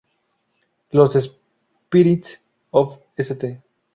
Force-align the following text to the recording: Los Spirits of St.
Los 0.89 1.13
Spirits 1.13 2.39
of 2.71 2.97
St. 3.19 3.61